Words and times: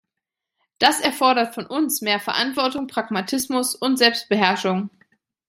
Das 0.79 0.99
erfordert 0.99 1.53
von 1.53 1.67
uns 1.67 2.01
mehr 2.01 2.19
Verantwortung, 2.19 2.87
Pragmatismus 2.87 3.75
und 3.75 3.97
Selbstbeherrschung. 3.97 4.89